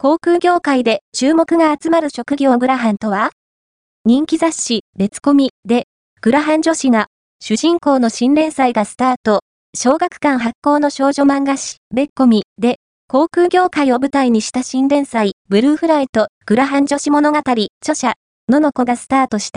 [0.00, 3.30] 航空業界で注目が集まる職業グラハンとは？
[4.04, 5.88] 人気雑誌、別コミで、
[6.20, 7.08] グラハン女子が、
[7.40, 9.40] 主人公の新連載がスタート、
[9.74, 12.76] 小学館発行の少女漫画誌、別コミで、
[13.08, 18.14] 航空業界を舞台にした新連載、ブルーフライト、グラハン女子物語、著者、
[18.48, 19.56] のの子がスタートした。